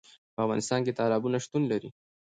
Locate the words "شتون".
1.45-1.63